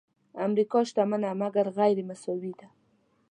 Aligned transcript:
امریکا 0.45 0.79
شتمنه 0.89 1.29
مګر 1.41 1.67
غیرمساوي 1.77 2.53
ده. 2.59 2.67